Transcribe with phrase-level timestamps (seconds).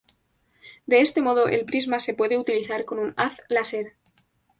[0.87, 3.97] De este modo el prisma se puede utilizar con un haz láser.